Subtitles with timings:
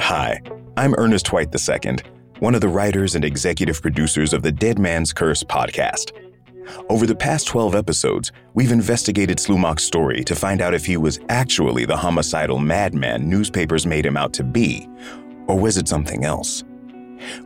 [0.00, 0.40] Hi,
[0.76, 1.96] I'm Ernest White II,
[2.40, 6.12] one of the writers and executive producers of the Dead Man's Curse podcast.
[6.88, 11.20] Over the past 12 episodes, we've investigated Slumach's story to find out if he was
[11.28, 14.88] actually the homicidal madman newspapers made him out to be,
[15.46, 16.64] or was it something else?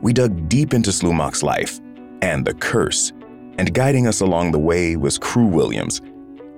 [0.00, 1.80] We dug deep into Slumach's life
[2.22, 3.12] and the curse,
[3.58, 6.00] and guiding us along the way was Kru Williams.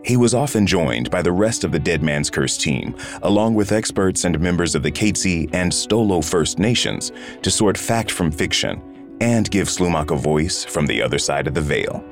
[0.06, 3.72] He was often joined by the rest of the Dead Man's Curse team, along with
[3.72, 7.10] experts and members of the Katzie and Stolo First Nations,
[7.42, 8.80] to sort fact from fiction
[9.20, 12.04] and give Slumach a voice from the other side of the veil.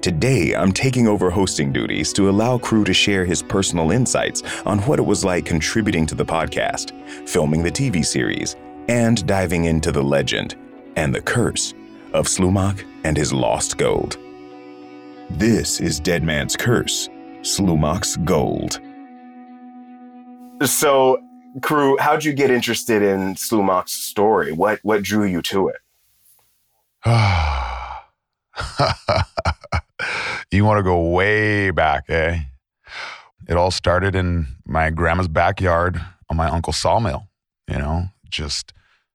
[0.00, 4.78] Today, I'm taking over hosting duties to allow Kru to share his personal insights on
[4.80, 6.92] what it was like contributing to the podcast,
[7.28, 8.56] filming the TV series,
[8.88, 10.56] and diving into the legend
[10.96, 11.74] and the curse
[12.14, 14.16] of Slumach and his lost gold.
[15.30, 17.08] This is Dead Man's Curse,
[17.42, 18.80] Slumach's Gold.
[20.62, 21.18] So,
[21.62, 24.52] Kru, how'd you get interested in Slumach's story?
[24.52, 25.76] What what drew you to it?
[30.50, 32.40] you want to go way back, eh?
[33.48, 37.28] It all started in my grandma's backyard on my uncle's sawmill,
[37.68, 38.72] you know, just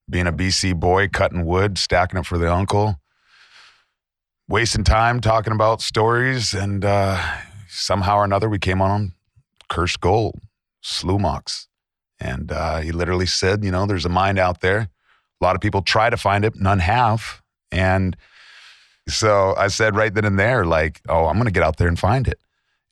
[0.10, 2.99] being a BC boy, cutting wood, stacking it for the uncle,
[4.50, 6.54] wasting time talking about stories.
[6.54, 7.22] And uh,
[7.70, 9.14] somehow or another, we came on
[9.70, 10.42] Cursed Gold,
[10.82, 11.68] Slumach's.
[12.20, 14.90] And uh, he literally said, you know, there's a mind out there.
[15.40, 17.42] A lot of people try to find it, none have.
[17.72, 18.18] And
[19.08, 21.88] so I said right then and there, like, oh, I'm going to get out there
[21.88, 22.40] and find it.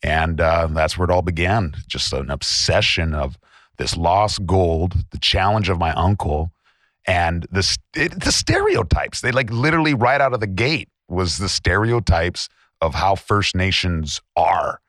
[0.04, 1.74] And uh, that's where it all began.
[1.88, 3.38] Just an obsession of
[3.78, 6.52] this lost gold, the challenge of my uncle,
[7.06, 9.22] and the, it, the stereotypes.
[9.22, 12.50] They like literally right out of the gate was the stereotypes
[12.82, 14.80] of how First Nations are.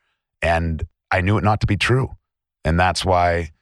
[0.42, 2.16] And I knew it not to be true.
[2.64, 3.52] And that's why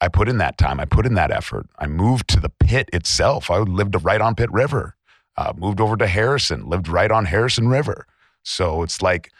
[0.00, 0.80] I put in that time.
[0.80, 1.66] I put in that effort.
[1.78, 3.50] I moved to the pit itself.
[3.50, 4.96] I lived right on Pitt River.
[5.36, 8.06] Uh, moved over to Harrison, lived right on Harrison River.
[8.42, 9.30] So it's like,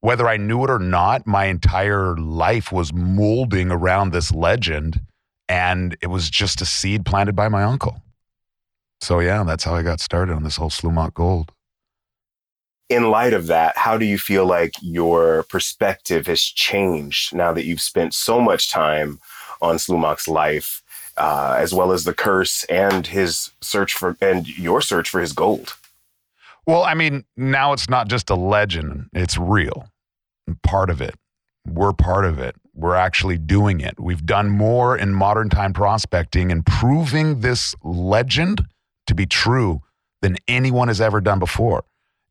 [0.00, 5.00] whether I knew it or not, my entire life was molding around this legend.
[5.48, 8.02] And it was just a seed planted by my uncle.
[9.00, 11.52] So, yeah, that's how I got started on this whole Slumach Gold.
[12.88, 17.64] In light of that, how do you feel like your perspective has changed now that
[17.64, 19.18] you've spent so much time
[19.60, 20.82] on Slumach's life
[21.16, 25.32] uh, as well as the curse and his search for and your search for his
[25.32, 25.74] gold.
[26.66, 29.88] Well, I mean, now it's not just a legend; it's real.
[30.62, 31.14] Part of it.
[31.66, 32.56] We're part of it.
[32.74, 33.98] We're actually doing it.
[33.98, 38.64] We've done more in modern time prospecting and proving this legend
[39.06, 39.82] to be true
[40.22, 41.84] than anyone has ever done before.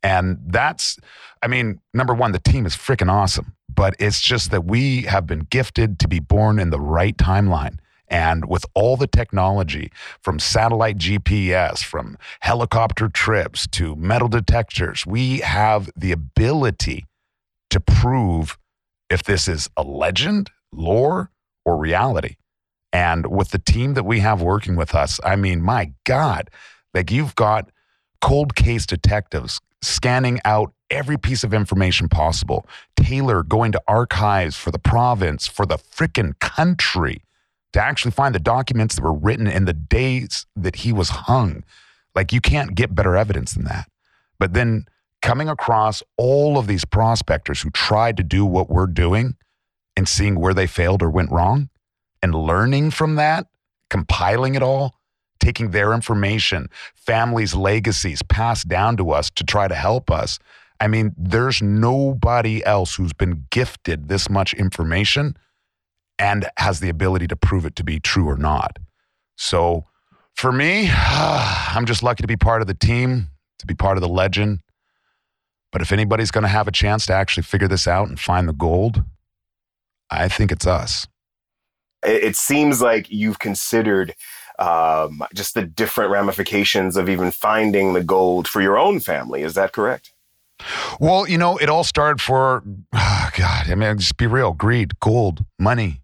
[0.05, 0.99] And that's,
[1.41, 5.25] I mean, number one, the team is freaking awesome, but it's just that we have
[5.25, 7.79] been gifted to be born in the right timeline.
[8.07, 15.39] And with all the technology from satellite GPS, from helicopter trips to metal detectors, we
[15.39, 17.05] have the ability
[17.71, 18.59] to prove
[19.09, 21.31] if this is a legend, lore,
[21.65, 22.35] or reality.
[22.93, 26.51] And with the team that we have working with us, I mean, my God,
[26.93, 27.71] like you've got
[28.21, 32.67] cold case detectives scanning out every piece of information possible.
[32.95, 37.23] Taylor going to archives for the province, for the frickin' country
[37.73, 41.63] to actually find the documents that were written in the days that he was hung.
[42.13, 43.89] Like you can't get better evidence than that.
[44.39, 44.85] But then
[45.21, 49.35] coming across all of these prospectors who tried to do what we're doing
[49.97, 51.69] and seeing where they failed or went wrong
[52.21, 53.47] and learning from that,
[53.89, 54.95] compiling it all,
[55.45, 60.39] taking their information, families' legacies passed down to us to try to help us.
[60.79, 65.37] I mean, there's nobody else who's been gifted this much information
[66.17, 68.79] and has the ability to prove it to be true or not.
[69.37, 69.85] So
[70.33, 73.27] for me, I'm just lucky to be part of the team,
[73.59, 74.61] to be part of the legend.
[75.71, 78.49] But if anybody's going to have a chance to actually figure this out and find
[78.49, 79.03] the gold,
[80.09, 81.05] I think it's us.
[82.03, 84.15] It seems like you've considered
[84.59, 89.43] um, just the different ramifications of even finding the gold for your own family.
[89.43, 90.11] Is that correct?
[90.99, 92.63] Well, you know, it all started for,
[92.93, 96.01] oh God, I mean, just be real greed, gold, money,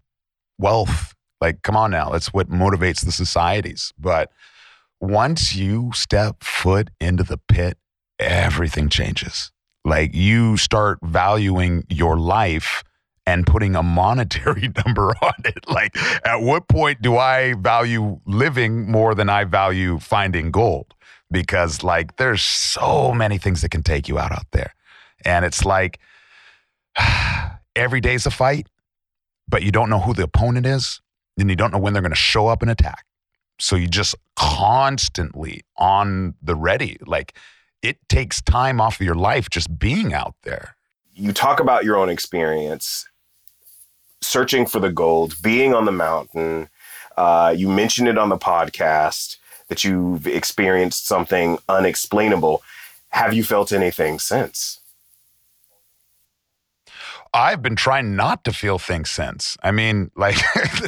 [0.58, 1.14] wealth.
[1.40, 3.92] Like, come on now, that's what motivates the societies.
[3.98, 4.30] But
[5.00, 7.78] once you step foot into the pit,
[8.18, 9.50] everything changes.
[9.84, 12.84] Like, you start valuing your life
[13.26, 15.68] and putting a monetary number on it.
[15.68, 15.96] Like,
[16.26, 20.94] at what point do I value living more than I value finding gold?
[21.30, 24.74] Because, like, there's so many things that can take you out out there.
[25.24, 25.98] And it's like
[27.76, 28.66] every day's a fight
[29.52, 31.00] but you don't know who the opponent is.
[31.38, 33.04] and you don't know when they're going to show up and attack.
[33.58, 36.96] So you just constantly on the ready.
[37.06, 37.36] Like
[37.82, 40.76] it takes time off of your life just being out there.
[41.14, 43.06] You talk about your own experience
[44.22, 46.68] searching for the gold, being on the mountain.
[47.16, 49.36] Uh, you mentioned it on the podcast
[49.68, 52.62] that you've experienced something unexplainable.
[53.08, 54.80] Have you felt anything since?
[57.34, 59.56] I've been trying not to feel things since.
[59.62, 60.36] I mean, like,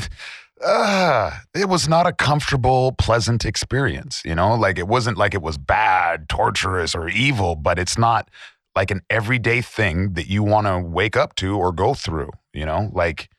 [0.64, 4.54] uh, it was not a comfortable, pleasant experience, you know?
[4.54, 8.28] Like, it wasn't like it was bad, torturous, or evil, but it's not
[8.76, 12.66] like an everyday thing that you want to wake up to or go through, you
[12.66, 12.90] know?
[12.92, 13.30] Like,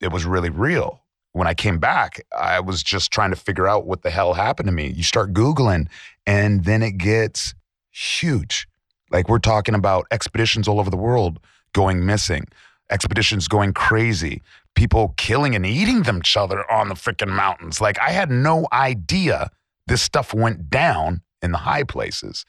[0.00, 1.02] it was really real.
[1.32, 4.68] When I came back, I was just trying to figure out what the hell happened
[4.68, 4.88] to me.
[4.88, 5.88] You start Googling,
[6.26, 7.54] and then it gets
[7.90, 8.68] huge.
[9.10, 11.40] Like, we're talking about expeditions all over the world
[11.72, 12.46] going missing,
[12.90, 14.42] expeditions going crazy,
[14.76, 17.80] people killing and eating each other on the freaking mountains.
[17.80, 19.50] Like I had no idea
[19.86, 22.44] this stuff went down in the high places.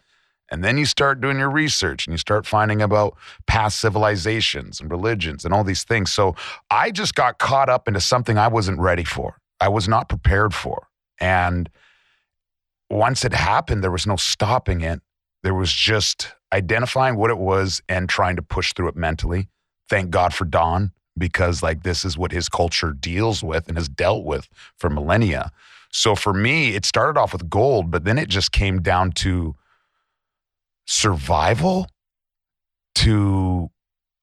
[0.50, 3.18] And then you start doing your research and you start finding about
[3.48, 6.14] past civilizations and religions and all these things.
[6.14, 6.36] So
[6.72, 9.40] I just got caught up into something I wasn't ready for.
[9.60, 10.88] I was not prepared for.
[11.20, 11.70] And
[12.90, 15.02] once it happened, there was no stopping it.
[15.44, 19.50] There was just identifying what it was and trying to push through it mentally.
[19.90, 23.90] Thank God for Don because like this is what his culture deals with and has
[23.90, 24.48] dealt with
[24.78, 25.52] for millennia.
[25.90, 29.56] So for me, it started off with gold, but then it just came down to
[30.88, 31.88] survival,
[32.96, 33.70] to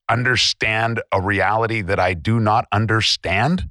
[0.08, 3.68] understand a reality that I do not understand,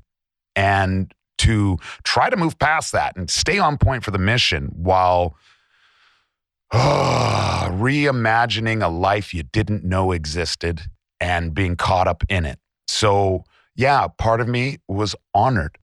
[0.56, 5.36] and to try to move past that and stay on point for the mission while
[6.74, 10.82] reimagining a life you didn't know existed
[11.20, 12.60] and being caught up in it.
[12.88, 13.44] So,
[13.76, 15.78] yeah, part of me was honored,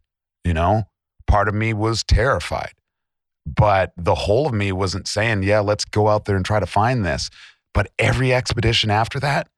[0.44, 0.84] you know,
[1.26, 2.72] part of me was terrified.
[3.46, 6.66] But the whole of me wasn't saying, yeah, let's go out there and try to
[6.66, 7.30] find this.
[7.72, 9.48] But every expedition after that,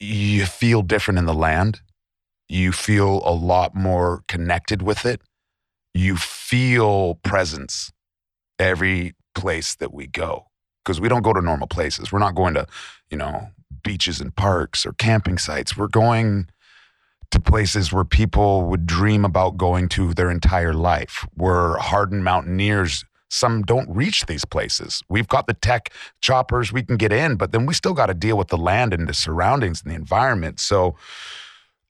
[0.00, 1.80] you feel different in the land.
[2.48, 5.22] You feel a lot more connected with it.
[5.94, 7.92] You feel presence
[8.58, 10.46] every place that we go
[10.84, 12.12] because we don't go to normal places.
[12.12, 12.66] We're not going to,
[13.10, 13.48] you know,
[13.82, 15.76] beaches and parks or camping sites.
[15.76, 16.48] We're going
[17.34, 21.26] to places where people would dream about going to their entire life.
[21.36, 23.04] We're hardened mountaineers.
[23.28, 25.02] Some don't reach these places.
[25.08, 28.14] We've got the tech choppers, we can get in, but then we still got to
[28.14, 30.60] deal with the land and the surroundings and the environment.
[30.60, 30.96] So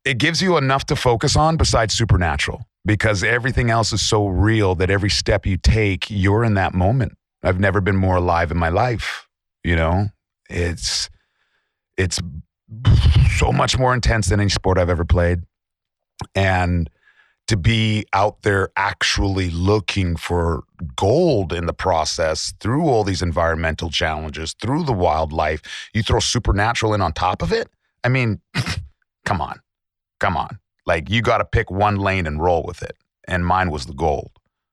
[0.04, 4.74] it gives you enough to focus on besides supernatural because everything else is so real
[4.76, 7.16] that every step you take, you're in that moment.
[7.42, 9.28] I've never been more alive in my life.
[9.62, 10.08] You know,
[10.48, 11.10] it's
[11.96, 12.20] it's
[13.36, 15.40] so much more intense than any sport I've ever played,
[16.34, 16.88] and
[17.46, 20.64] to be out there actually looking for
[20.96, 25.60] gold in the process through all these environmental challenges, through the wildlife,
[25.92, 27.68] you throw supernatural in on top of it.
[28.02, 28.40] I mean,
[29.26, 29.60] come on,
[30.20, 30.58] come on.
[30.86, 32.96] Like you got to pick one lane and roll with it.
[33.26, 34.30] And mine was the gold.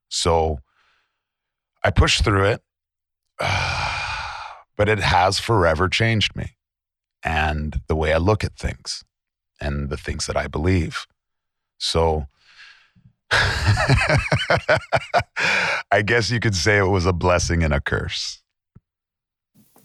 [0.08, 0.58] So
[1.84, 2.62] I pushed through it,
[4.76, 6.54] but it has forever changed me
[7.22, 9.04] and the way I look at things
[9.60, 11.06] and the things that I believe.
[11.78, 12.26] So
[13.32, 14.78] I
[16.04, 18.40] guess you could say it was a blessing and a curse.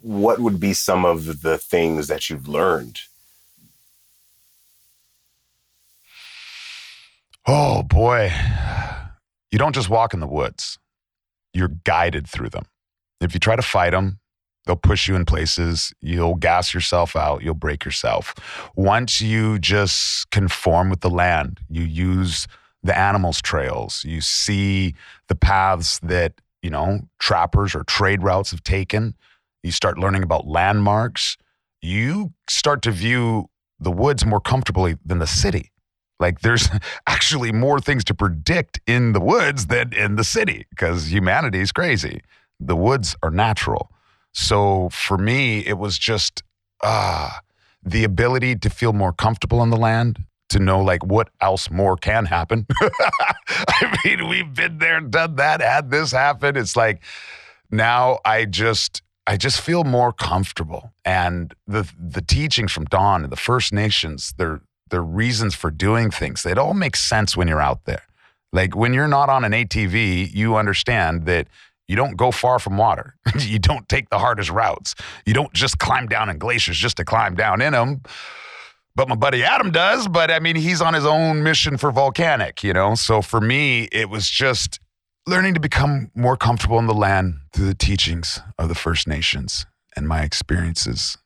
[0.01, 2.99] What would be some of the things that you've learned?
[7.45, 8.31] Oh boy.
[9.51, 10.77] You don't just walk in the woods
[11.57, 12.65] you're guided through them.
[13.19, 14.19] If you try to fight them,
[14.67, 15.93] they'll push you in places.
[16.01, 17.41] You'll gas yourself out.
[17.41, 18.35] You'll break yourself.
[18.75, 22.47] Once you just conform with the land, you use
[22.83, 24.93] the animals' trails, you see
[25.27, 29.15] the paths that, you know, trappers or trade routes have taken.
[29.63, 31.37] You start learning about landmarks.
[31.81, 35.71] You start to view the woods more comfortably than the city.
[36.19, 36.69] Like there's
[37.07, 41.71] actually more things to predict in the woods than in the city because humanity is
[41.71, 42.21] crazy.
[42.59, 43.91] The woods are natural.
[44.37, 46.43] So for me, it was just
[46.83, 47.31] uh,
[47.83, 51.97] the ability to feel more comfortable in the land, to know like what else more
[51.97, 52.67] can happen.
[52.79, 56.55] I mean, we've been there, done that, had this happen.
[56.55, 57.01] It's like
[57.71, 60.93] now I just I just feel more comfortable.
[61.03, 66.11] And the the teaching from Don and the First Nations, their their reasons for doing
[66.11, 66.45] things.
[66.45, 68.03] It all makes sense when you're out there.
[68.53, 71.47] Like when you're not on an ATV, you understand that
[71.87, 73.15] you don't go far from water.
[73.39, 74.95] you don't take the hardest routes.
[75.25, 78.01] You don't just climb down in glaciers just to climb down in them.
[78.95, 80.07] but my buddy Adam does.
[80.07, 82.95] But I mean, he's on his own mission for volcanic, you know?
[82.95, 84.79] So for me, it was just
[85.25, 89.65] learning to become more comfortable in the land through the teachings of the First Nations
[89.95, 91.17] and my experiences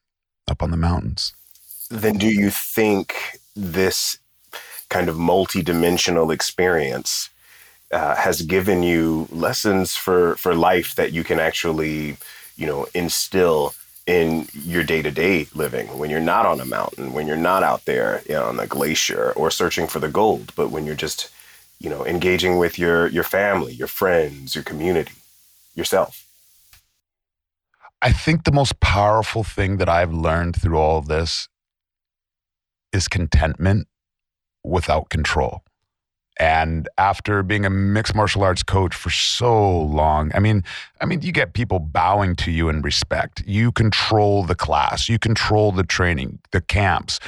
[0.47, 1.33] up on the mountains.
[1.89, 4.17] Then do you think this
[4.89, 7.29] kind of multi-dimensional experience
[7.91, 12.17] uh, has given you lessons for for life that you can actually,
[12.55, 13.73] you know, instill
[14.07, 18.21] in your day-to-day living when you're not on a mountain, when you're not out there
[18.27, 21.29] you know, on a glacier or searching for the gold, but when you're just,
[21.79, 25.13] you know, engaging with your your family, your friends, your community,
[25.75, 26.25] yourself.
[28.01, 31.47] I think the most powerful thing that I've learned through all of this
[32.91, 33.87] is contentment
[34.63, 35.63] without control.
[36.41, 40.63] And after being a mixed martial arts coach for so long, I mean,
[40.99, 43.43] I mean, you get people bowing to you in respect.
[43.45, 47.19] You control the class, you control the training, the camps.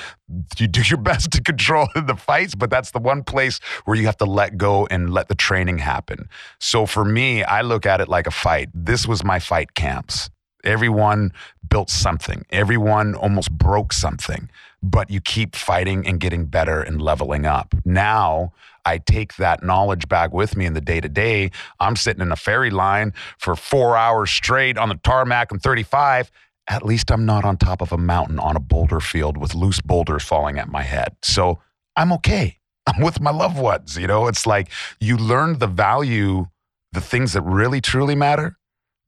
[0.57, 4.07] You do your best to control the fights, but that's the one place where you
[4.07, 6.27] have to let go and let the training happen.
[6.59, 8.69] So for me, I look at it like a fight.
[8.73, 10.31] This was my fight camps.
[10.63, 11.31] Everyone
[11.69, 12.45] built something.
[12.51, 14.49] Everyone almost broke something,
[14.81, 17.73] but you keep fighting and getting better and leveling up.
[17.83, 18.53] Now
[18.85, 21.51] I take that knowledge back with me in the day to day.
[21.79, 26.31] I'm sitting in a ferry line for four hours straight on the tarmac and 35.
[26.67, 29.81] At least I'm not on top of a mountain on a boulder field with loose
[29.81, 31.15] boulders falling at my head.
[31.21, 31.59] So
[31.95, 32.59] I'm okay.
[32.87, 33.97] I'm with my loved ones.
[33.97, 36.47] You know, it's like you learn the value,
[36.91, 38.57] the things that really truly matter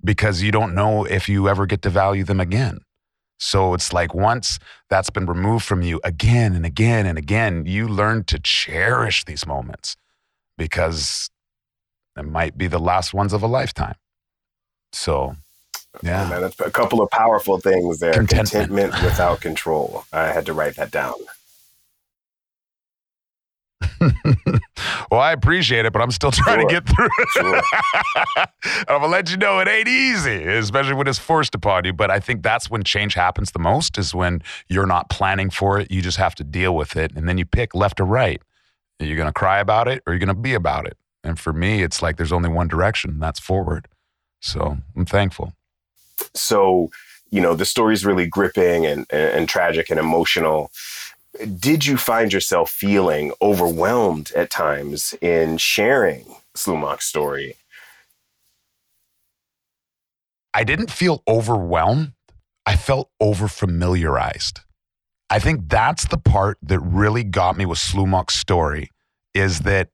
[0.05, 2.79] because you don't know if you ever get to value them again.
[3.37, 4.59] So it's like once
[4.89, 9.45] that's been removed from you again and again and again, you learn to cherish these
[9.45, 9.97] moments
[10.57, 11.29] because
[12.17, 13.95] it might be the last ones of a lifetime.
[14.93, 15.35] So,
[16.01, 16.29] yeah.
[16.29, 18.13] Man, that's a couple of powerful things there.
[18.13, 18.69] Contentment.
[18.71, 20.05] Contentment without control.
[20.13, 21.15] I had to write that down.
[25.11, 26.69] well, I appreciate it, but I'm still trying sure.
[26.69, 27.29] to get through it.
[27.29, 27.61] Sure.
[28.87, 31.93] I'm gonna let you know it ain't easy, especially when it's forced upon you.
[31.93, 35.79] But I think that's when change happens the most is when you're not planning for
[35.79, 35.91] it.
[35.91, 37.11] You just have to deal with it.
[37.15, 38.41] And then you pick left or right.
[38.99, 40.97] Are you gonna cry about it or are you gonna be about it?
[41.23, 43.87] And for me, it's like there's only one direction, and that's forward.
[44.39, 45.53] So I'm thankful.
[46.35, 46.91] So,
[47.31, 50.71] you know, the story's really gripping and, and, and tragic and emotional
[51.59, 56.25] did you find yourself feeling overwhelmed at times in sharing
[56.55, 57.55] Slumach's story?
[60.53, 62.13] I didn't feel overwhelmed.
[62.65, 64.61] I felt overfamiliarized.
[65.29, 68.89] I think that's the part that really got me with Slumach's story
[69.33, 69.89] is that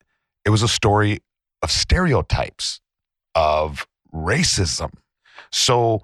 [0.45, 1.19] it was a story
[1.61, 2.79] of stereotypes,
[3.33, 4.91] of racism.
[5.51, 6.01] So,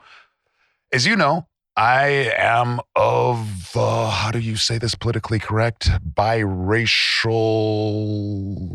[0.92, 1.48] as you know,
[1.78, 5.92] I am of, uh, how do you say this politically correct?
[6.16, 6.82] Biracial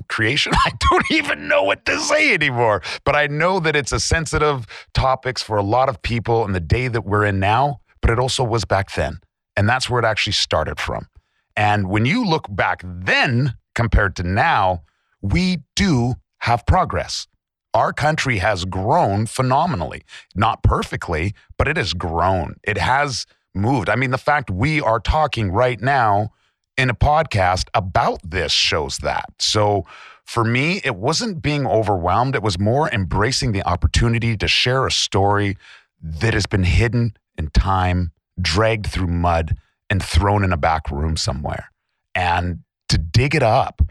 [0.08, 0.52] creation?
[0.64, 2.80] I don't even know what to say anymore.
[3.04, 6.60] But I know that it's a sensitive topics for a lot of people in the
[6.60, 9.18] day that we're in now, but it also was back then.
[9.56, 11.08] And that's where it actually started from.
[11.56, 14.84] And when you look back then compared to now,
[15.20, 17.26] we do have progress
[17.74, 20.02] our country has grown phenomenally.
[20.34, 22.56] Not perfectly, but it has grown.
[22.62, 23.88] It has moved.
[23.88, 26.32] I mean, the fact we are talking right now
[26.76, 29.26] in a podcast about this shows that.
[29.38, 29.84] So
[30.24, 34.92] for me, it wasn't being overwhelmed, it was more embracing the opportunity to share a
[34.92, 35.56] story
[36.00, 39.56] that has been hidden in time, dragged through mud,
[39.90, 41.70] and thrown in a back room somewhere.
[42.14, 43.82] And to dig it up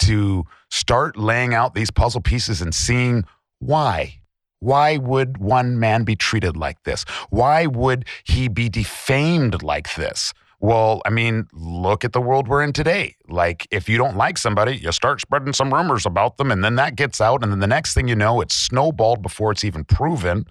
[0.00, 3.24] to start laying out these puzzle pieces and seeing
[3.58, 4.20] why.
[4.60, 7.04] Why would one man be treated like this?
[7.30, 10.32] Why would he be defamed like this?
[10.62, 13.16] Well, I mean, look at the world we're in today.
[13.28, 16.74] Like, if you don't like somebody, you start spreading some rumors about them, and then
[16.76, 17.42] that gets out.
[17.42, 20.44] And then the next thing you know, it's snowballed before it's even proven.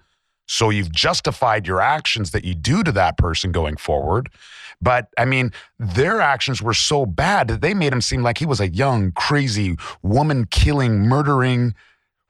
[0.48, 4.30] So you've justified your actions that you do to that person going forward.
[4.80, 8.46] But I mean, their actions were so bad that they made him seem like he
[8.46, 11.74] was a young, crazy, woman killing, murdering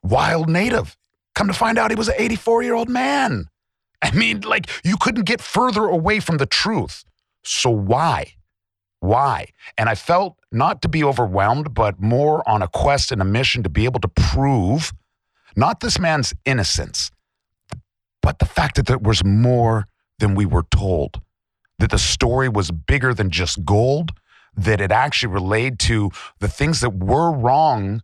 [0.02, 0.96] wild native.
[1.34, 3.48] Come to find out he was an 84 year old man.
[4.02, 7.04] I mean, like, you couldn't get further away from the truth.
[7.44, 8.34] So why?
[9.00, 9.48] Why?
[9.78, 13.62] And I felt not to be overwhelmed, but more on a quest and a mission
[13.62, 14.92] to be able to prove
[15.56, 17.10] not this man's innocence,
[18.22, 19.86] but the fact that there was more
[20.18, 21.20] than we were told,
[21.80, 24.12] that the story was bigger than just gold,
[24.56, 28.02] that it actually related to the things that were wrong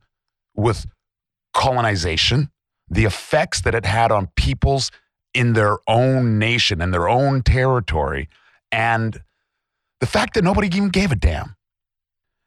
[0.54, 0.86] with
[1.54, 2.50] colonization,
[2.90, 4.90] the effects that it had on peoples
[5.34, 8.28] in their own nation and their own territory,
[8.72, 9.22] and
[10.00, 11.56] The fact that nobody even gave a damn.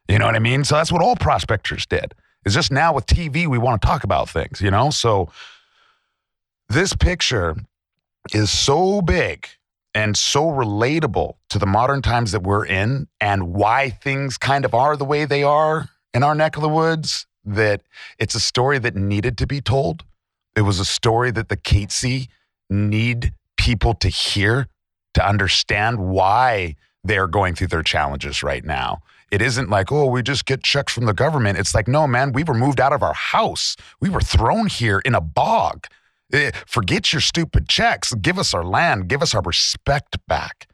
[0.08, 0.64] You know what I mean?
[0.64, 2.14] So that's what all prospectors did.
[2.46, 4.90] It's just now with TV, we want to talk about things, you know?
[4.92, 5.30] So
[6.70, 7.56] this picture
[8.34, 9.48] is so big
[9.94, 14.74] and so relatable to the modern times that we're in and why things kind of
[14.74, 17.82] are the way they are in our neck of the woods that
[18.18, 20.04] it's a story that needed to be told.
[20.56, 22.28] It was a story that the Katzie
[22.70, 24.68] need people to hear
[25.14, 29.02] to understand why they're going through their challenges right now.
[29.32, 31.60] It isn't like, oh, we just get checks from the government.
[31.60, 33.76] It's like, no, man, we were moved out of our house.
[34.00, 35.88] We were thrown here in a bog.
[36.32, 38.14] Eh, forget your stupid checks.
[38.16, 39.08] Give us our land.
[39.08, 40.68] Give us our respect back.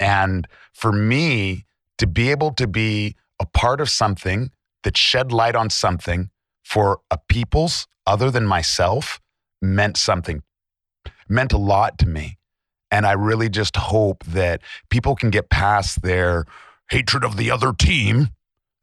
[0.00, 1.64] And for me
[1.98, 4.50] to be able to be a part of something
[4.82, 6.30] that shed light on something
[6.64, 9.20] for a people's other than myself
[9.62, 10.42] meant something,
[11.28, 12.38] meant a lot to me.
[12.90, 14.60] And I really just hope that
[14.90, 16.44] people can get past their
[16.90, 18.28] hatred of the other team,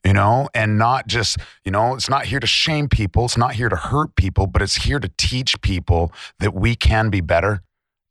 [0.03, 3.53] you know, and not just, you know, it's not here to shame people, it's not
[3.55, 7.62] here to hurt people, but it's here to teach people that we can be better.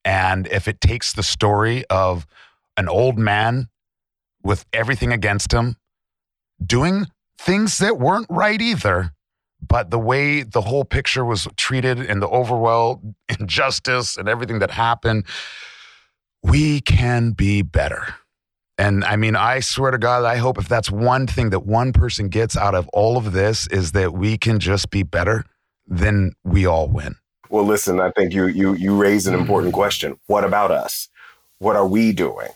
[0.05, 2.27] And if it takes the story of
[2.77, 3.69] an old man
[4.43, 5.77] with everything against him
[6.65, 7.07] doing
[7.39, 9.13] things that weren't right either.
[9.65, 13.01] But the way the whole picture was treated and the overall
[13.41, 15.27] injustice and everything that happened,
[16.43, 18.15] we can be better.
[18.79, 21.93] And I mean, I swear to God, I hope if that's one thing that one
[21.93, 25.45] person gets out of all of this is that we can just be better,
[25.87, 27.17] then we all win.
[27.51, 30.19] Well, listen, I think you you you raise an important question.
[30.27, 31.09] What about us?
[31.59, 32.49] What are we doing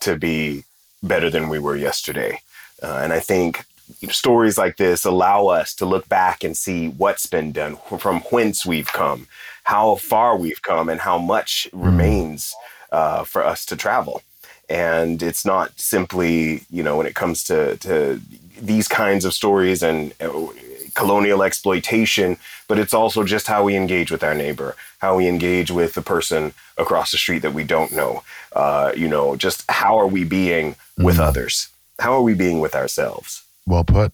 [0.00, 0.62] to be
[1.02, 2.40] better than we were yesterday?
[2.80, 3.64] Uh, and I think
[4.10, 8.64] stories like this allow us to look back and see what's been done, from whence
[8.64, 9.26] we've come,
[9.64, 11.84] how far we've come, and how much mm.
[11.84, 12.54] remains
[12.92, 14.22] uh, for us to travel.
[14.68, 18.20] And it's not simply, you know, when it comes to, to
[18.60, 20.48] these kinds of stories and uh,
[20.94, 25.70] colonial exploitation, but it's also just how we engage with our neighbor, how we engage
[25.70, 28.22] with the person across the street that we don't know.
[28.54, 31.20] Uh, you know, just how are we being with mm.
[31.20, 31.68] others?
[32.00, 33.44] How are we being with ourselves?
[33.66, 34.12] Well put.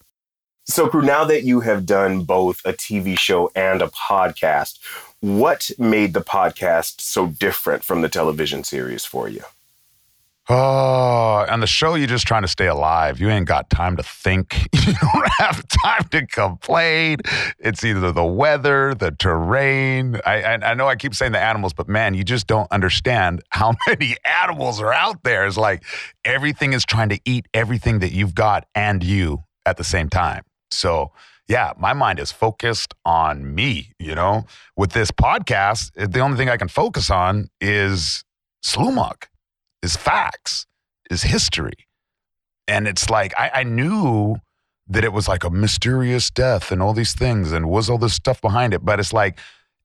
[0.65, 4.79] So, Kru, now that you have done both a TV show and a podcast,
[5.21, 9.43] what made the podcast so different from the television series for you?
[10.49, 13.21] Oh, and the show, you're just trying to stay alive.
[13.21, 14.69] You ain't got time to think.
[14.83, 17.19] You don't have time to complain.
[17.61, 20.21] It's either the weather, the terrain.
[20.27, 23.43] I, I, I, know I keep saying the animals, but man, you just don't understand
[23.51, 25.47] how many animals are out there.
[25.47, 25.85] It's like
[26.25, 30.43] everything is trying to eat everything that you've got and you at the same time.
[30.73, 31.13] So,
[31.47, 33.93] yeah, my mind is focused on me.
[34.01, 38.25] You know, with this podcast, the only thing I can focus on is
[38.65, 39.27] Slumach
[39.83, 40.67] is facts,
[41.11, 41.87] is history.
[42.69, 44.37] And it's like, I, I knew
[44.89, 48.15] that it was like a mysterious death and all these things and was all this
[48.15, 48.85] stuff behind it.
[48.85, 49.39] But it's like,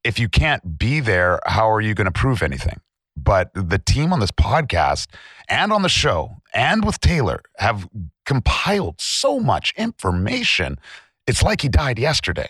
[0.03, 2.79] if you can't be there, how are you going to prove anything?
[3.15, 5.07] But the team on this podcast
[5.49, 7.88] and on the show and with Taylor have
[8.25, 10.77] compiled so much information.
[11.25, 12.49] It's like he died yesterday.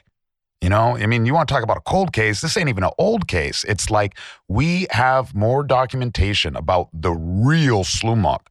[0.61, 2.41] You know, I mean, you want to talk about a cold case.
[2.41, 3.63] This ain't even an old case.
[3.65, 4.17] It's like
[4.47, 8.47] we have more documentation about the real Slumach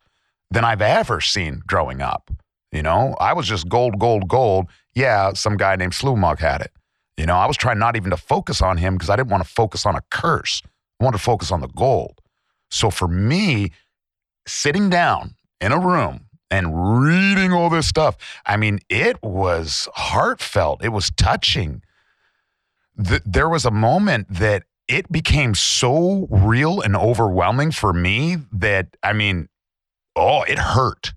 [0.50, 2.30] than I've ever seen growing up.
[2.70, 4.66] You know, I was just gold, gold, gold.
[4.94, 6.72] Yeah, some guy named Slumach had it.
[7.16, 9.42] You know, I was trying not even to focus on him because I didn't want
[9.42, 10.62] to focus on a curse.
[11.00, 12.20] I wanted to focus on the gold.
[12.70, 13.72] So for me,
[14.46, 20.84] sitting down in a room and reading all this stuff, I mean, it was heartfelt.
[20.84, 21.82] It was touching
[23.02, 28.96] th- there was a moment that it became so real and overwhelming for me that
[29.02, 29.48] I mean,
[30.14, 31.12] oh, it hurt.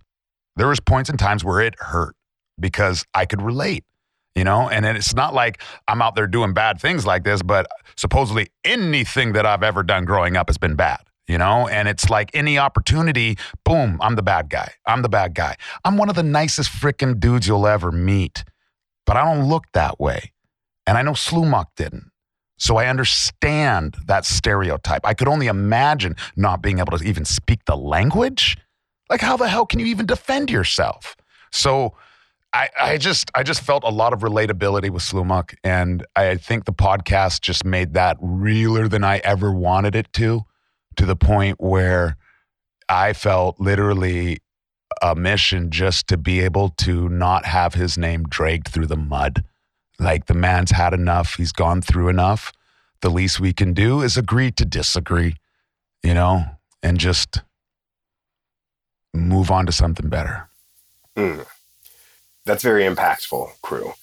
[0.55, 2.15] There was points and times where it hurt
[2.59, 3.85] because I could relate,
[4.35, 4.69] you know.
[4.69, 9.33] And it's not like I'm out there doing bad things like this, but supposedly anything
[9.33, 10.99] that I've ever done growing up has been bad.
[11.27, 14.73] You know, and it's like any opportunity, boom, I'm the bad guy.
[14.87, 15.57] I'm the bad guy.
[15.85, 18.43] I'm one of the nicest freaking dudes you'll ever meet,
[19.05, 20.31] but I don't look that way.
[20.89, 22.09] And I know Slumach didn't.
[22.57, 25.05] So I understand that stereotype.
[25.05, 28.57] I could only imagine not being able to even speak the language.
[29.07, 31.15] Like, how the hell can you even defend yourself?
[31.51, 31.93] So
[32.53, 35.53] I, I just I just felt a lot of relatability with Slumach.
[35.63, 40.41] And I think the podcast just made that realer than I ever wanted it to,
[40.95, 42.17] to the point where
[42.89, 44.39] I felt literally
[45.03, 49.43] a mission just to be able to not have his name dragged through the mud
[49.99, 52.51] like the man's had enough, he's gone through enough.
[53.01, 55.35] The least we can do is agree to disagree,
[56.03, 56.45] you know,
[56.81, 57.41] and just
[59.13, 60.49] move on to something better.
[61.15, 61.45] Mm.
[62.45, 63.93] That's very impactful, Kru.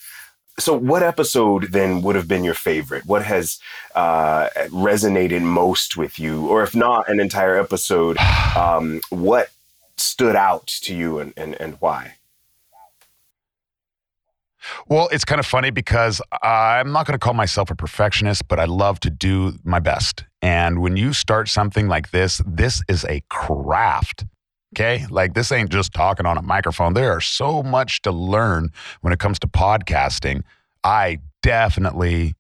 [0.59, 3.05] So, what episode then would have been your favorite?
[3.05, 3.59] What has
[3.95, 6.47] uh, resonated most with you?
[6.47, 8.17] Or if not an entire episode,
[8.57, 9.51] um, what
[9.97, 12.15] stood out to you and, and, and why?
[14.89, 18.61] Well, it's kind of funny because I'm not going to call myself a perfectionist, but
[18.61, 20.25] I love to do my best.
[20.43, 24.25] And when you start something like this, this is a craft.
[24.75, 25.07] Okay.
[25.11, 26.95] Like this ain't just talking on a microphone.
[26.95, 30.43] There are so much to learn when it comes to podcasting.
[30.85, 32.35] I definitely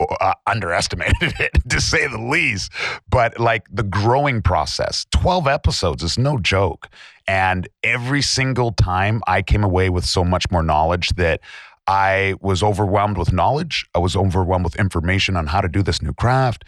[0.00, 2.72] uh, underestimated it to say the least.
[3.08, 6.88] But like the growing process, 12 episodes is no joke.
[7.26, 11.40] And every single time I came away with so much more knowledge that
[11.86, 13.86] I was overwhelmed with knowledge.
[13.94, 16.64] I was overwhelmed with information on how to do this new craft,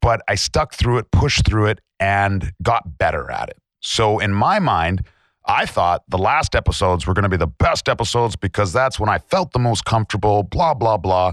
[0.00, 3.58] but I stuck through it, pushed through it, and got better at it.
[3.80, 5.06] So in my mind,
[5.46, 9.08] I thought the last episodes were going to be the best episodes because that's when
[9.08, 11.32] I felt the most comfortable, blah, blah, blah.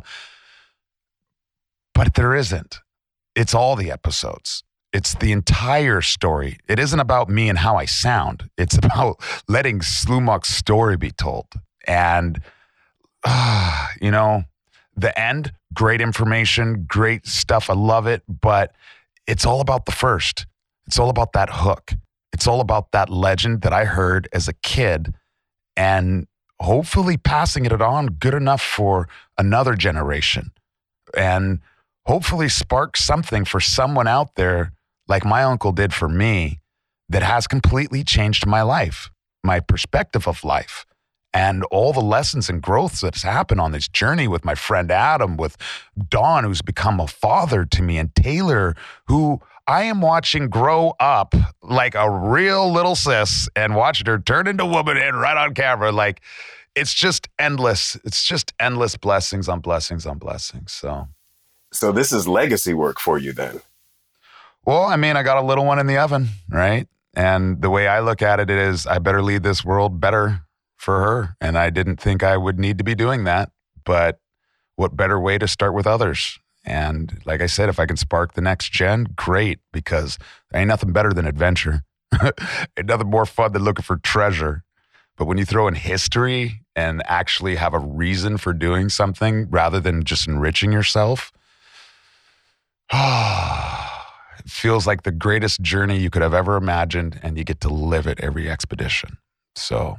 [1.94, 2.80] But there isn't.
[3.36, 4.64] It's all the episodes.
[4.94, 6.58] It's the entire story.
[6.68, 8.50] It isn't about me and how I sound.
[8.58, 11.48] It's about letting Slumach's story be told.
[11.86, 12.42] And,
[13.24, 14.44] uh, you know,
[14.96, 17.70] the end, great information, great stuff.
[17.70, 18.24] I love it.
[18.28, 18.74] But
[19.28, 20.46] it's all about the first.
[20.88, 21.92] It's all about that hook.
[22.32, 25.14] It's all about that legend that I heard as a kid
[25.76, 26.28] and
[26.60, 30.52] hopefully passing it on good enough for another generation
[31.16, 31.60] and
[32.06, 34.72] hopefully spark something for someone out there
[35.08, 36.60] like my uncle did for me
[37.10, 39.10] that has completely changed my life,
[39.44, 40.86] my perspective of life,
[41.34, 45.38] and all the lessons and growths that's happened on this journey with my friend Adam,
[45.38, 45.58] with
[46.10, 48.76] Don, who's become a father to me, and Taylor,
[49.08, 54.48] who I am watching grow up like a real little sis and watching her turn
[54.48, 55.92] into womanhood right on camera.
[55.92, 56.22] Like
[56.74, 57.98] it's just endless.
[58.06, 60.72] It's just endless blessings on blessings on blessings.
[60.72, 61.10] So,
[61.74, 63.62] so this is legacy work for you then.
[64.68, 66.90] Well, I mean, I got a little one in the oven, right?
[67.16, 70.42] And the way I look at it is I better lead this world better
[70.76, 71.38] for her.
[71.40, 73.50] And I didn't think I would need to be doing that.
[73.86, 74.20] But
[74.76, 76.38] what better way to start with others?
[76.66, 80.18] And like I said, if I can spark the next gen, great, because
[80.52, 81.84] there ain't nothing better than adventure.
[82.22, 84.66] ain't nothing more fun than looking for treasure.
[85.16, 89.80] But when you throw in history and actually have a reason for doing something rather
[89.80, 91.32] than just enriching yourself,
[92.92, 93.57] it ah,
[94.48, 98.08] feels like the greatest journey you could have ever imagined, and you get to live
[98.08, 99.18] it every expedition.
[99.56, 99.98] So,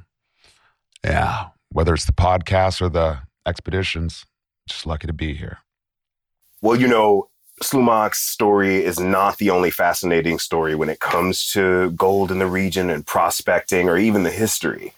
[1.04, 4.24] yeah, whether it's the podcast or the expeditions,
[4.68, 5.58] just lucky to be here.
[6.61, 7.28] Well, you know,
[7.62, 12.46] Slumach's story is not the only fascinating story when it comes to gold in the
[12.46, 14.92] region and prospecting or even the history.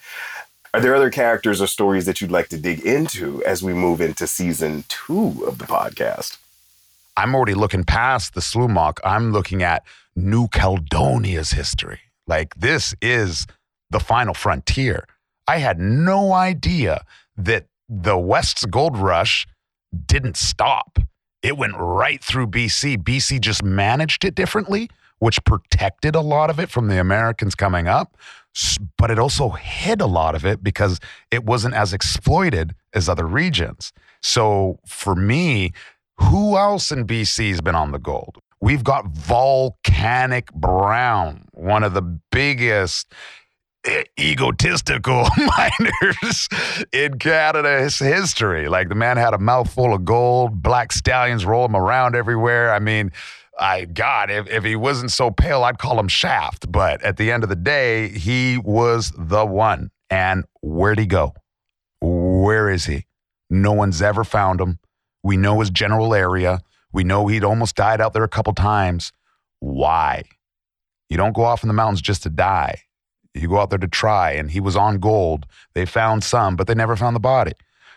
[0.73, 4.01] Are there other characters or stories that you'd like to dig into as we move
[4.01, 6.37] into season two of the podcast?
[7.17, 8.99] I'm already looking past the Slumach.
[9.05, 9.85] I'm looking at
[10.17, 12.01] New Caledonia's history.
[12.27, 13.47] Like, this is
[13.91, 15.05] the final frontier.
[15.47, 17.05] I had no idea
[17.37, 19.47] that the West's gold rush
[20.07, 20.99] didn't stop
[21.43, 22.99] it went right through BC.
[22.99, 27.89] BC just managed it differently, which protected a lot of it from the Americans coming
[27.89, 28.17] up,
[28.99, 33.27] but it also hid a lot of it because it wasn't as exploited as other
[33.27, 33.93] regions.
[34.23, 35.73] So for me,
[36.23, 38.39] who else in BC has been on the gold?
[38.61, 43.13] We've got Volcanic Brown, one of the biggest
[43.85, 45.27] eh, egotistical
[45.59, 46.49] miners
[46.93, 48.69] in Canada's history.
[48.69, 52.73] Like the man had a mouthful of gold, black stallions roll him around everywhere.
[52.73, 53.13] I mean,
[53.59, 56.71] I God, if, if he wasn't so pale, I'd call him Shaft.
[56.71, 59.91] But at the end of the day, he was the one.
[60.11, 61.35] And where'd he go?
[62.01, 63.07] Where is he?
[63.49, 64.79] No one's ever found him.
[65.23, 66.61] We know his general area.
[66.93, 69.13] We know he'd almost died out there a couple times.
[69.61, 70.25] Why?
[71.09, 72.83] You don't go off in the mountains just to die.
[73.35, 75.47] You go out there to try, and he was on gold.
[75.75, 77.53] They found some, but they never found the body.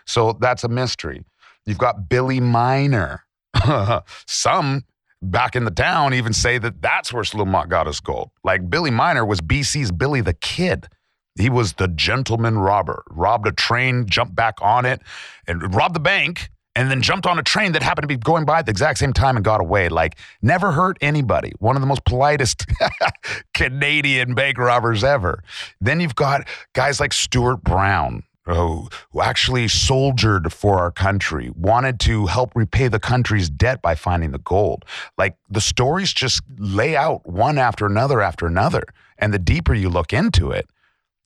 [0.06, 1.24] So that's a mystery.
[1.66, 3.24] You've got Billy Miner.
[4.26, 4.84] some
[5.22, 8.30] back in the town even say that that's where Slumach got his gold.
[8.42, 10.88] Like Billy Miner was BC's Billy the Kid.
[11.36, 15.02] He was the gentleman robber, robbed a train, jumped back on it,
[15.48, 18.44] and robbed the bank and then jumped on a train that happened to be going
[18.44, 19.88] by at the exact same time and got away.
[19.88, 21.52] Like, never hurt anybody.
[21.58, 22.66] One of the most politest
[23.54, 25.42] Canadian bank robbers ever.
[25.80, 28.24] Then you've got guys like Stuart Brown.
[28.46, 33.94] Who, who actually soldiered for our country, wanted to help repay the country's debt by
[33.94, 34.84] finding the gold.
[35.16, 38.82] Like the stories just lay out one after another after another.
[39.16, 40.68] And the deeper you look into it,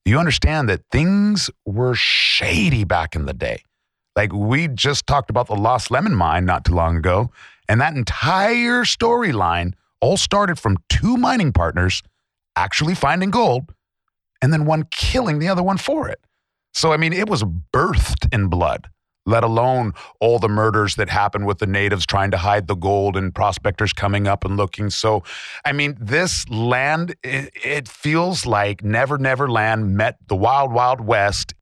[0.04, 3.62] you understand that things were shady back in the day.
[4.18, 7.30] Like we just talked about the Lost Lemon mine not too long ago,
[7.68, 12.02] and that entire storyline all started from two mining partners
[12.56, 13.72] actually finding gold
[14.42, 16.18] and then one killing the other one for it.
[16.74, 18.90] So, I mean, it was birthed in blood,
[19.24, 23.16] let alone all the murders that happened with the natives trying to hide the gold
[23.16, 24.90] and prospectors coming up and looking.
[24.90, 25.22] So,
[25.64, 31.00] I mean, this land, it, it feels like Never Never Land met the Wild Wild
[31.00, 31.54] West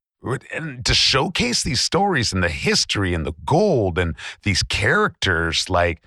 [0.52, 6.02] and to showcase these stories and the history and the gold and these characters like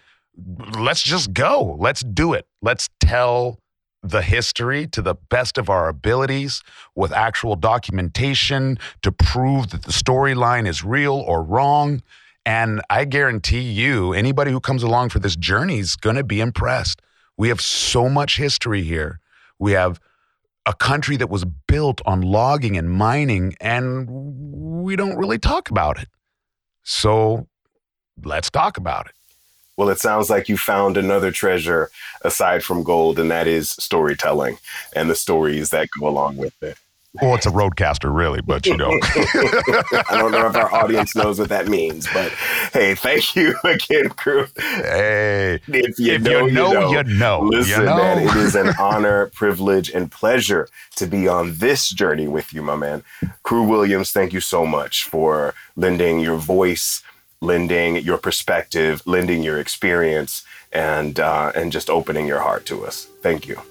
[0.77, 3.59] let's just go let's do it let's tell
[4.01, 6.63] the history to the best of our abilities
[6.95, 12.01] with actual documentation to prove that the storyline is real or wrong.
[12.45, 16.39] And I guarantee you, anybody who comes along for this journey is going to be
[16.39, 17.01] impressed.
[17.37, 19.19] We have so much history here.
[19.59, 19.99] We have
[20.69, 25.99] a country that was built on logging and mining, and we don't really talk about
[25.99, 26.07] it.
[26.83, 27.47] So
[28.23, 29.13] let's talk about it.
[29.77, 31.89] Well, it sounds like you found another treasure
[32.21, 34.59] aside from gold, and that is storytelling
[34.95, 36.77] and the stories that go along with it.
[37.21, 38.91] Well, it's a RODECaster, really, but you know.
[39.03, 42.31] I don't know if our audience knows what that means, but
[42.71, 44.45] hey, thank you again, Kru.
[44.55, 46.91] Hey, if you, if know, you know, you know.
[46.91, 47.39] you know.
[47.41, 47.97] Listen, you know.
[47.97, 52.61] man, it is an honor, privilege, and pleasure to be on this journey with you,
[52.61, 53.03] my man.
[53.41, 57.01] Kru Williams, thank you so much for lending your voice
[57.41, 63.05] lending your perspective, lending your experience, and uh, and just opening your heart to us.
[63.21, 63.61] Thank you.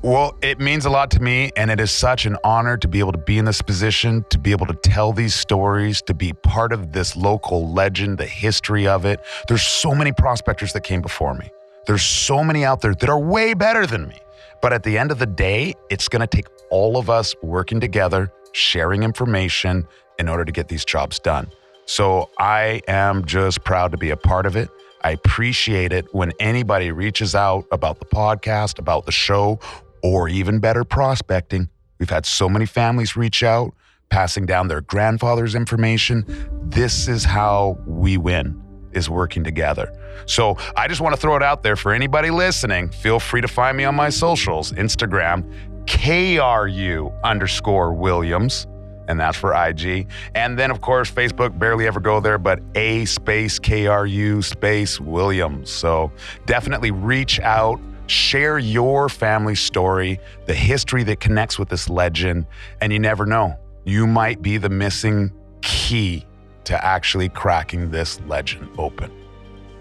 [0.00, 3.00] Well, it means a lot to me, and it is such an honor to be
[3.00, 6.32] able to be in this position, to be able to tell these stories, to be
[6.32, 9.20] part of this local legend, the history of it.
[9.48, 11.50] There's so many prospectors that came before me.
[11.88, 14.16] There's so many out there that are way better than me.
[14.62, 17.80] But at the end of the day, it's going to take all of us working
[17.80, 19.84] together, sharing information
[20.20, 21.50] in order to get these jobs done.
[21.86, 24.68] So I am just proud to be a part of it.
[25.02, 29.58] I appreciate it when anybody reaches out about the podcast, about the show,
[30.02, 31.68] or even better, prospecting.
[31.98, 33.74] We've had so many families reach out,
[34.08, 36.24] passing down their grandfather's information.
[36.64, 39.92] This is how we win, is working together.
[40.26, 42.90] So I just want to throw it out there for anybody listening.
[42.90, 45.44] Feel free to find me on my socials Instagram,
[45.86, 48.66] KRU underscore Williams
[49.08, 50.06] and that's for IG.
[50.34, 55.70] And then, of course, Facebook, barely ever go there, but A space KRU space Williams.
[55.70, 56.12] So
[56.46, 62.46] definitely reach out, share your family story, the history that connects with this legend,
[62.80, 63.56] and you never know.
[63.84, 66.26] You might be the missing key
[66.64, 69.10] to actually cracking this legend open.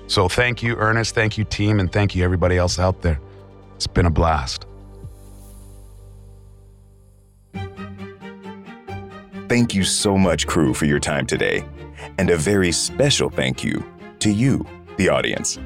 [0.07, 1.13] So thank you, Ernest.
[1.15, 1.79] Thank you, team.
[1.79, 3.19] And thank you, everybody else out there.
[3.75, 4.65] It's been a blast.
[9.49, 11.65] Thank you so much, Kru, for your time today.
[12.17, 13.83] And a very special thank you
[14.19, 14.65] to you,
[14.97, 15.59] the audience.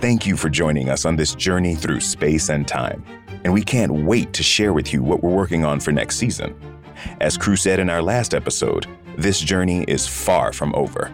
[0.00, 3.04] Thank you for joining us on this journey through space and time.
[3.44, 6.58] And we can't wait to share with you what we're working on for next season.
[7.20, 8.86] As Kru said in our last episode,
[9.18, 11.12] this journey is far from over.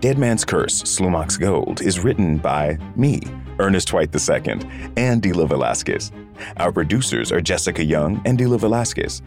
[0.00, 3.22] Dead Man's Curse, Slumach's Gold, is written by me,
[3.58, 4.60] Ernest White II,
[4.98, 6.12] and Dila Velasquez.
[6.58, 9.22] Our producers are Jessica Young and Dila Velasquez.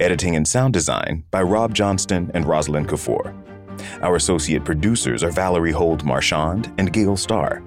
[0.00, 3.32] Editing and sound design by Rob Johnston and Rosalind Kafour.
[4.02, 7.62] Our associate producers are Valerie Hold Marchand and Gail Starr.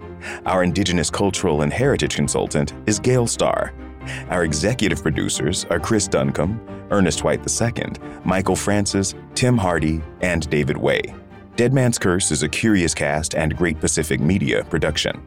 [0.45, 3.73] Our Indigenous Cultural and Heritage consultant is Gail Starr.
[4.29, 7.93] Our executive producers are Chris Duncombe, Ernest White II,
[8.25, 11.01] Michael Francis, Tim Hardy, and David Way.
[11.55, 15.21] Dead Man's Curse is a Curious Cast and Great Pacific Media production.